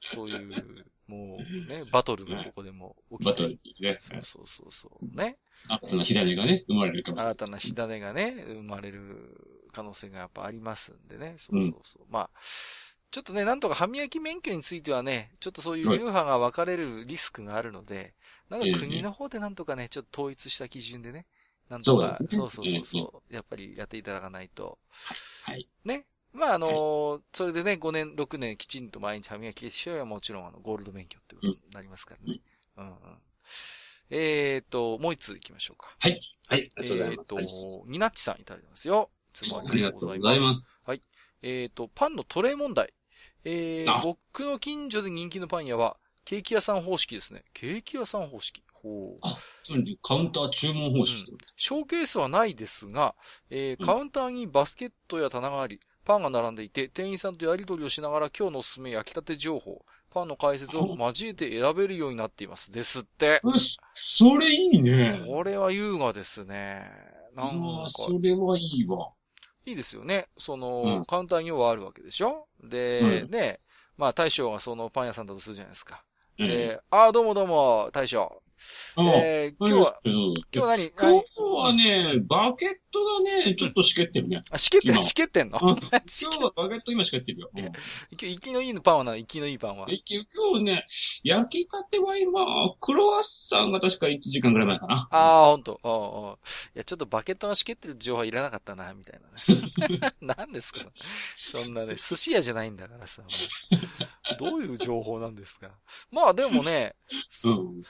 [0.00, 3.98] そういう、もうね、バトルがここでも起きてバトルね。
[4.00, 5.16] そうそうそうそう。
[5.16, 5.36] ね。
[5.66, 7.32] 新たな火種がね、生まれるかもしれない。
[7.32, 9.43] 新たな火種がね、生まれる
[9.74, 11.36] 可能性がやっぱありますんでね。
[11.38, 12.06] そうそうそう。
[12.10, 12.30] まあ、
[13.10, 18.14] ちょっとね、なんとか歯磨き免許についてはね、ちょっとそういう流派が分かれるリスクがあるので、
[18.50, 21.26] なんか国の方でなんとかね、ちょっと統一した基準でね、
[21.68, 24.78] なんとか、そうねそうそうそうそう、やっぱりやっていただかないと。
[25.42, 25.68] はい。
[25.84, 26.06] ね。
[26.32, 32.40] まあ、あのーそれでね、5年、6年きちんと毎日歯磨きしてはもちろんあの、ゴールド免許ってことになりますからね。
[32.76, 32.94] うんうん。
[34.10, 35.96] えーと、もう一つ行きましょうか。
[36.00, 36.20] はい。
[36.48, 36.72] はい。
[36.76, 37.18] ありがとうございます。
[37.20, 37.46] えっ、と、はい
[37.86, 39.10] ニナッチさんいただいてますよ。
[39.34, 40.64] いつもありがとうございます。
[41.44, 42.94] えっ、と、パンのトレイ問題。
[43.44, 47.44] えーあ、僕の近所で人気のパン屋は、ケーキ屋さん方式ですね。
[47.52, 48.62] ケーキ屋さん方式。
[48.72, 49.18] ほう。
[49.20, 53.14] あ、つまりカウンター注文方式ってことショーケースはないですが、
[53.50, 62.72] えーうんカウンターにバスケットや棚があり、パンが並んでいて、店員さんとやり取りをしながら今日のおすすめ焼きたて情報、パンの解説を交えて選べるようになっています。
[62.72, 63.42] ですって。
[63.44, 63.58] え
[63.94, 65.24] それいいね。
[65.26, 66.86] これは優雅ですね。
[67.34, 69.10] なんかそれはいいわ。
[69.66, 70.28] いいですよね。
[70.36, 72.46] その、うんカウンターにはあるわけでしょ？
[72.62, 73.60] で、うんね、
[73.96, 76.04] まあ大将がそのパン屋さんだとするじゃないですか。
[76.38, 78.42] えで、ああ、どうもどうも、大将。
[78.96, 80.92] えー、今日は、今今日は何？
[80.96, 84.42] 今日はね、バケットがね、ちょっとしけってるね。
[84.50, 85.58] あ、しけってん、今しけってんの？
[85.58, 85.60] あ
[86.22, 87.50] 今日はバケット今しけってるよ。
[87.54, 89.86] うん今日、生きのいいパンはな、生きのいいパンは。
[89.90, 90.24] え今
[90.58, 90.86] 日ね、
[91.24, 92.40] 焼きたては今、
[92.80, 95.08] クロワッサンが確か1時間ぐらい前かな。
[95.10, 95.80] ああ、ほんと。
[95.82, 100.14] ああいや、ちょっとバケットがしけってる情報はいらなかったな、みたいなね。
[100.22, 100.80] 何ですか？
[101.36, 103.22] そんなね、寿司屋じゃないんだからさ。
[104.38, 105.70] どういう情報なんですか？
[106.12, 106.94] まあでもね、
[107.44, 107.82] うん。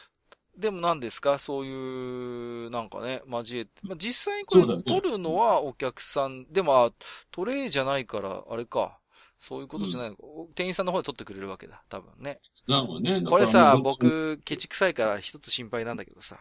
[0.59, 1.39] でも何ですか？
[1.39, 3.71] そういう、なんかね、交えて。
[3.83, 6.93] まあ、実際にこれそうだね取るのはお客さん、でも、あ
[7.31, 8.99] トレイじゃないから、あれか。
[9.41, 10.23] そういうことじゃないのか、
[10.55, 11.83] 店員さんの方で取ってくれるわけだ。
[11.91, 12.41] 多分ね。
[12.67, 13.23] なるほどね。
[13.23, 16.39] これさ、僕、ケチくさいから一つ心配なんだけどさ。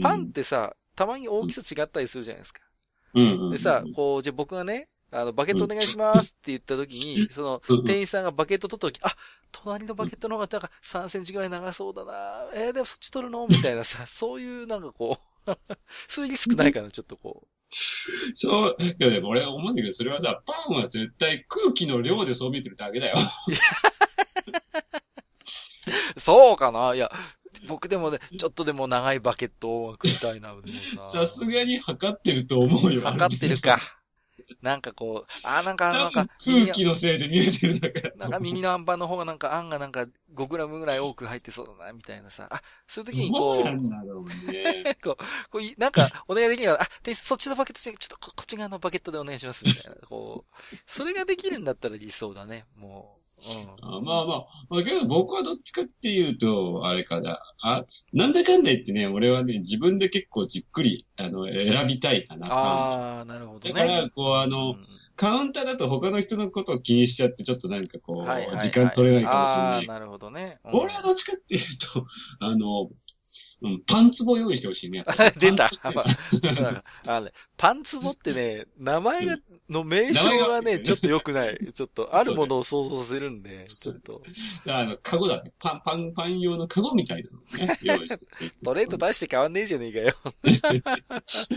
[0.00, 2.62] パンってさ、たまに大きさ違ったりするじゃないですか。
[3.14, 3.50] うん、うんうん。
[3.50, 9.16] でさ、こう、じゃあ僕がね、あの、バケットお願いしますって言った時に、その、うんうん店員さんがバケット取った時、あ、
[9.52, 13.46] 隣のバケットの方がなんか3センチぐらい長そうだなえー、でもそっち取るの？
[13.48, 15.52] みたいなさ、そういうなんかこう、
[16.06, 17.46] そういうリスクないかな、ちょっとこ
[18.34, 23.16] そう、いやでも俺思うんだけど、それはさ、パンは絶対空気の量でそう見えてるだけだよ。
[26.16, 26.18] う。
[26.20, 26.94] そうかな？
[26.94, 27.10] いや、
[27.66, 30.78] 僕でもね、ちょっとでも長いバケットを食いたいな、でも
[31.10, 31.26] さ。
[31.26, 33.02] さすがに測ってると思うよ。
[33.02, 33.97] 測ってるか。
[34.62, 38.10] なんかこう、あー、なんか、なんか、空気のせいで見えてるだけだ。
[38.16, 42.48] なんかミニのアンパンの方がなんか、あんがなんか 5g ぐらい多く入ってそうだな、みたいなさ。
[42.50, 44.96] あ、そういう時にこう、なんだろうね。
[45.02, 46.82] こう、こうい、なんか、お願いできないかな。
[46.84, 49.96] あ、店員さんそっちのバケット、ちょっとここっち側のバケットでお願いします、みたいな。
[50.06, 53.17] こう、それができるんだったら理想だね、もう。
[53.46, 53.76] うん。
[53.80, 57.40] あまあまあ、まあけど僕はどっちかっていうと、あれかな。
[57.62, 62.48] あ、なんだかんだ言ってね、俺はね、自分で結構じっくり、あの、選びたいかな。
[62.50, 63.74] あー、なるほどね。
[63.74, 64.82] だから、こう、あうの、ん
[65.16, 69.86] カウンターだと他の人のことを気にしちゃって、ちょっとなんかこう、はいはいはい時間取れないかもしれない。
[69.88, 70.60] なるほどね。
[70.64, 72.06] うん俺はどっちかっていうと、
[72.40, 72.88] あの、
[73.60, 75.04] うん、パンツボ用意してほしいね。
[75.38, 75.70] 出た。
[75.82, 76.04] パンま
[77.06, 79.36] あのねパンツボってね、名前が、
[79.68, 81.58] の名称がね、ちょっと良くない。
[81.74, 84.22] ちょっと、 あるものを想像させるんで、ちょっと。
[84.68, 85.52] あの、カゴだね。
[85.58, 88.26] パン、パン、パン用のカゴみたいなのをね、用意して。
[88.62, 90.14] トレード大して変わんねえじゃねえかよ。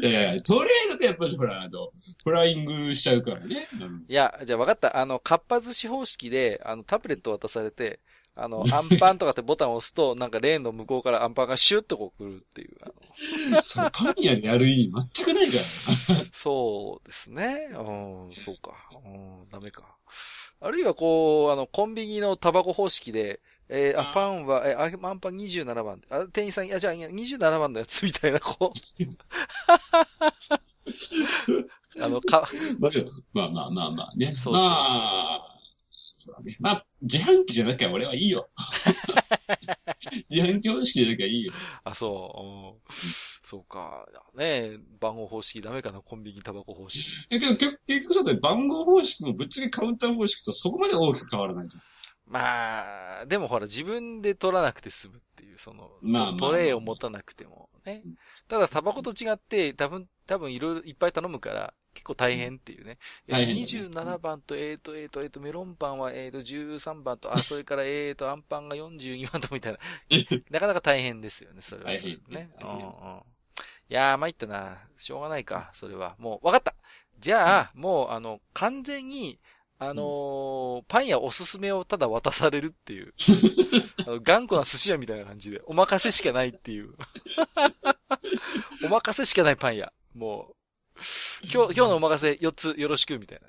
[0.02, 1.92] いやいや、トレードってやっぱりほら、あの、
[2.24, 3.68] フライングしちゃうからね。
[3.80, 4.98] うんいや、じゃあ分かった。
[4.98, 8.00] あの、かっぱ寿司方式で、あの、タブレット渡されて、
[8.36, 12.78] あの、アンパンとかってボタンを押すと、なんかレーンの向こうからアンパンがシュッとこう来るっていう。
[13.62, 15.64] それパン屋でやる意味全くないから
[16.34, 17.70] そうですね。
[17.72, 18.74] うん、そうか。
[19.06, 19.84] うん、ダメか。
[20.62, 26.02] あるいはこう、あの、コンビニのタバコ方式で、えーあ、あパンは、えーあ、アンパン27番。
[26.10, 28.78] あ、店員さん、いや、じゃあ、いや27番のやつみたいな、こう。
[32.00, 32.48] あの、か、
[33.34, 34.28] まあまあまあまあね。
[34.28, 35.41] そうそうそうまあ、
[36.22, 36.58] そうだね。
[36.60, 38.50] まあ、自販機じゃなきゃ俺はいいよ。
[40.30, 41.54] 自販機方式じゃなきゃいいよ。
[41.84, 42.94] あ、そう、うん、
[43.44, 44.08] そうか。
[44.36, 47.06] ね番号方式ダメかな、コンビニタバコ方式。
[47.30, 48.40] えけど結結局そうだよ。
[48.40, 51.84] 番号方式もぶっちゃけカウンター方式とそこまで大きく変わらないじゃん。
[52.26, 58.16] まあ、でもほら、自分で取らなくて済むっていう、その、まあトレイを持たなくてもねうん。
[58.48, 62.98] ただ、タバコと違って、多分、多分いろいろいっぱい頼むから、結構大変っていうね。
[63.28, 69.80] いや大変だね27番と、えーと、えーと、えーと、メロンパンは、えーと、13番と、あ、それから、 えーと、アンパンが42番と、みたいな。
[70.50, 71.92] なかなか大変ですよね、それは。
[71.92, 72.00] ね。
[72.62, 73.24] うんうん。
[73.90, 74.88] いやー、参ったな。
[74.98, 76.16] しょうがないか、それは。
[76.18, 76.76] もう、わかった。
[77.20, 79.40] じゃあ、もう、あの、完全に、
[79.84, 83.16] あのーパンやおすすめをただ渡されるっていう。
[84.06, 86.94] あの頑固な寿司屋みたいな感じで、お任せしかないっていう。
[88.86, 89.92] お任せしかないパン屋。
[90.14, 90.56] もう、
[91.52, 93.48] 今日、今日のお任せ4つよろしく、みたいな。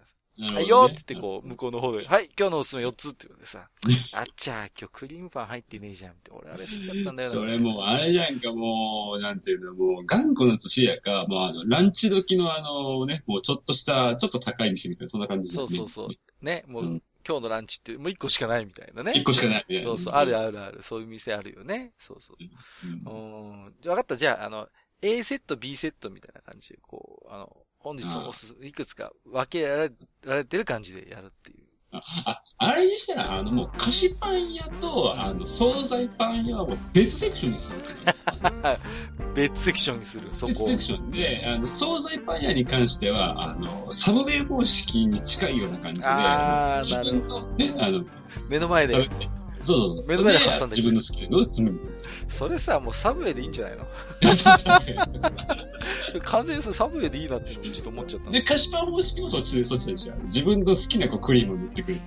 [0.55, 3.69] はいよって言ってこう、向こうの方で、はい、今日のおすすめ4つって言うのでさ、
[4.15, 7.35] あっちゃー、今日クリームパン入ってねえじゃんって、俺あれ好きだったんだよな。
[7.35, 16.09] それもう、あれじゃんか、もう、なんていうの、もう、頑固な寿司屋か、もう、あの、ランチ時のあの、ね、もう、ちょっとした、ちょっと高い店みたいな、そんな感じねそうそうそう。
[16.41, 19.13] ね、もう、うん今日のランチってもう1個しかないみたいなね。
[19.15, 19.91] 一個しかないみたいな。
[19.91, 20.83] そうそう、あるあるある。
[20.83, 21.93] そういう店あるよね。
[21.97, 22.37] そうそう。
[22.85, 23.75] うんうん。
[23.81, 24.17] じゃあ分かった。
[24.17, 24.69] じゃあ、あの、
[25.03, 29.91] A セット、B セットみたいな感じで、こう、あの、本日のおすすめ、いくつか分けられ
[30.25, 31.67] られてる感じでやるっていう。
[31.91, 37.77] あ、あれにしたら、あの、もう、菓子パン屋と、あの、惣菜パン屋はもう別セクションにする。
[39.35, 40.53] 別セクションにする、そこ。
[40.53, 48.05] 別セクションで、あの、惣菜パン屋に関しては、あの、サブウェイ方式に近いような感じで、あー自分のね、あの、
[48.49, 48.97] 目の前で
[49.65, 50.07] そうそうそう。
[50.07, 51.81] 目の前で挟んで自分の好きなのを詰める。
[52.29, 53.87] それさ、もうサブウェイでいいんじゃないの？
[56.25, 60.15] 完全にそれサブウェイでいいなってちょっと思っちゃったので、菓子パン方式もそっちで、そっちでしょ。
[60.25, 61.99] 自分の好きなこうクリームを塗ってくる。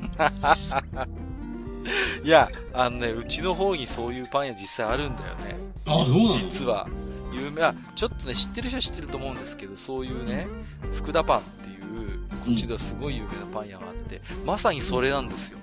[2.24, 5.56] いや、あのね、うちの方にそういうパン屋実際あるんだよね。
[5.86, 6.32] ああ、そうなの？
[6.32, 6.88] 実は。
[7.32, 10.48] 有名、あ、ちょっとね、知ってる人は知ってると思うんですけど、そういうね、
[10.94, 11.80] 福田パンっていう、
[12.46, 15.60] こっちではすごい有名なパン屋があって、まさにそれなんですよ。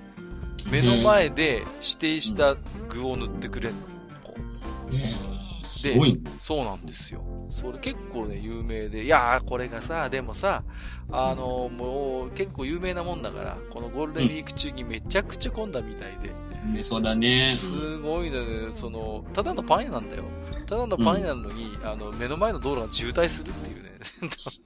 [0.71, 2.55] 目の前で指定した
[2.89, 3.81] 具を塗ってくれるの。
[4.23, 5.33] こうえー
[5.73, 6.31] すごいね。
[6.39, 7.21] そうなんですよ。
[7.49, 10.63] それ結構ね、有名で、いやー、これがさ、でもさ、
[11.11, 16.29] あのもう結構有名なもんだから、このゴールデンウィーク中にめちゃくちゃ混んだみたいで、
[16.77, 17.55] ね、そうだね。
[17.57, 18.37] すごいね、
[18.73, 20.23] その、ただのパン屋なんだよ。
[20.67, 23.89] ただのパン屋なのに、あの、目の前の道路が渋滞するっていうね。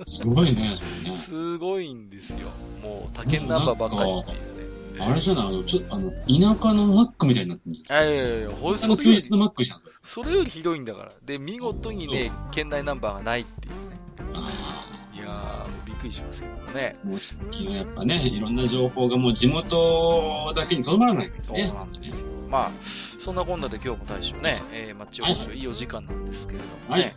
[0.06, 1.18] すごいね、それね。
[1.18, 2.50] すごいんですよ。
[2.82, 4.57] もう、他県ナンバーばっかりっていうね。
[5.00, 10.34] あれじゃない、あの、ちょっと、あの、田舎のマックみたいになってるんですあいやいやいや、ほんの休日のマックじゃん、それ。
[10.34, 11.12] よりひどいんだから。
[11.26, 13.98] で、見事にね、県内ナンバーがないっていうね。
[14.34, 16.98] あいやー、もうびっくりしますけどもね。
[17.04, 21.72] あ、もう最近はやっぱね、いろんな情報がもう地元だけにとどまらないからそうね。
[21.72, 22.28] なんですよ。
[22.50, 22.72] まあ、
[23.20, 27.16] そんなこんなで今日も大将ね、えー、マッチオーいいお時間なんですけれどもはいね。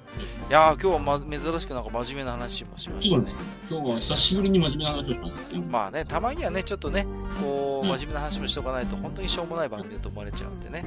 [0.49, 3.41] いやー、今日はま珍しくなんか真面目な話もしましたねそうね。。
[3.71, 5.65] 今日は久しぶりに真面目な話をしましたね。
[5.71, 7.07] まあね、たまにはね、ちょっとね、
[7.41, 10.85] こう、うん真面目な話もしとかないと、本当にしょうもない番組だと思われちゃうんでね。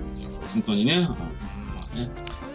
[0.54, 0.98] 本当にね。
[0.98, 2.10] うんまあね。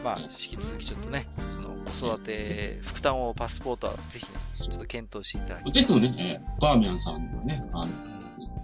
[0.05, 7.90] まあ、引き続きちょっとね、その子育て、副担をパスポートはぜひね、ちょっと検討していただきぜひともね、えーバーミヤンさんのね、あの、うん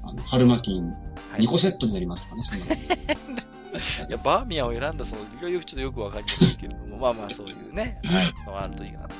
[0.06, 3.44] あの春巻きはい2個セットになりますとかね、そんなの。
[4.08, 7.98] いや、バーミヤンを選んだその理由はよくちょっとよくわかりませんけれども、まあまあそういうね、
[8.46, 9.14] のがあるといいかなと。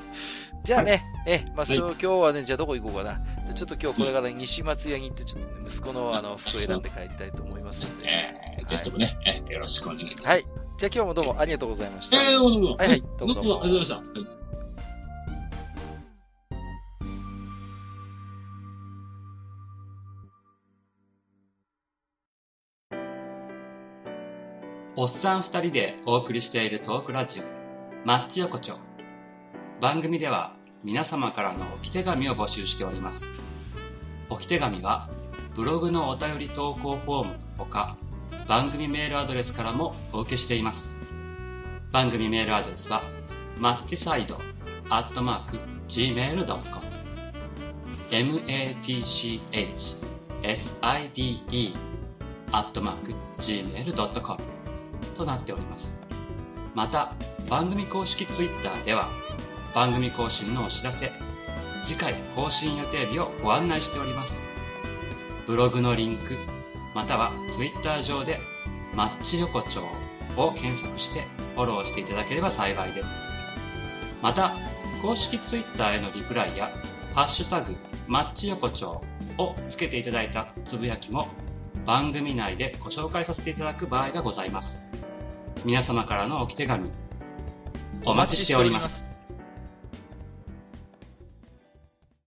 [0.65, 3.21] じゃあね、え、まあそう、今日はね、じゃあどこ行こうかな。
[3.47, 8.09] でちょっと今日これから西松屋に行って、ちょっとね、息子のあの、服を選んで帰りたいと思いますので。
[8.09, 10.25] えー、ぜひともね、えーよろしくお願いします。
[10.25, 10.43] はい。
[10.43, 12.17] じゃあ今日もどうもありがとうございました。
[12.17, 12.77] えー、どうもどうも。
[12.77, 14.21] はいはいどうもどうもありがとうございました。
[14.21, 14.45] はい
[24.97, 27.43] おっさん二人でお送りしているトークラジオ、
[28.07, 28.94] マッチ横丁。
[29.81, 33.27] 番組では皆様からの置き手紙を募集しております。
[34.31, 35.09] 置き手紙は
[35.55, 37.97] ブログのお便り投稿フォームのほか、
[38.49, 40.97] 番組メールアドレスからもお受けしています。
[41.93, 43.03] 番組メールアドレスは、
[43.59, 44.37] マッチサイド
[44.91, 45.59] アットマーク
[45.89, 46.85] gmail.com
[48.11, 49.35] matchside
[52.53, 54.43] アットマーク gmail.com
[55.15, 55.99] となっております。
[56.75, 57.13] また、
[57.49, 59.24] 番組公式ツイッターでは、
[59.75, 61.11] 番組更新のお知らせ、
[61.83, 64.47] 次回更新予定日をご案内しております。
[65.47, 66.37] ブログのリンク、
[66.95, 68.41] またはツイッター上で、
[68.95, 69.83] マッチ横丁
[70.37, 71.23] を検索して
[71.57, 73.21] フォローしていただければ幸いです。
[74.23, 74.53] また、
[75.03, 76.71] 公式ツイッターへのリプライや、
[77.13, 79.03] ハッシュタグ、マッチ横丁
[79.39, 81.27] をつけていただいたつぶやきも
[81.85, 84.79] 番組内でご紹介させていただく場合がございます。
[85.65, 86.93] 皆様からのおき手紙、
[88.07, 89.04] お待ちしております。